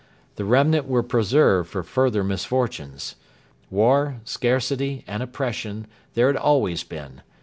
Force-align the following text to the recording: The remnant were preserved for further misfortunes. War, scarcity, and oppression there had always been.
The 0.35 0.45
remnant 0.45 0.87
were 0.87 1.03
preserved 1.03 1.69
for 1.69 1.83
further 1.83 2.23
misfortunes. 2.23 3.17
War, 3.69 4.19
scarcity, 4.25 5.03
and 5.05 5.21
oppression 5.21 5.85
there 6.15 6.25
had 6.25 6.37
always 6.37 6.83
been. 6.83 7.21